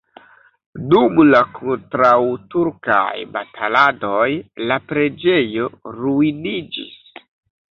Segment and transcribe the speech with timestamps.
[0.93, 4.25] Dum la kontraŭturkaj bataladoj
[4.73, 5.69] la preĝejo
[6.01, 6.99] ruiniĝis.